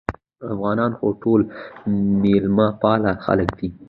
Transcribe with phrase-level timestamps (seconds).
[0.51, 1.41] افغانان خو ټول
[2.21, 3.69] مېلمه پاله خلک دي